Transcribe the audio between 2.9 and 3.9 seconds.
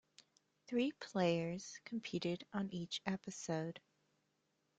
episode.